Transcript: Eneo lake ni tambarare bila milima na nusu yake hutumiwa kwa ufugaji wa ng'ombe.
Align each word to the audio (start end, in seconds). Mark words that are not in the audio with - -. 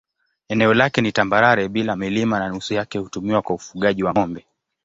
Eneo 0.49 0.73
lake 0.73 1.01
ni 1.01 1.11
tambarare 1.11 1.69
bila 1.69 1.95
milima 1.95 2.39
na 2.39 2.49
nusu 2.49 2.73
yake 2.73 2.97
hutumiwa 2.97 3.41
kwa 3.41 3.55
ufugaji 3.55 4.03
wa 4.03 4.13
ng'ombe. 4.13 4.45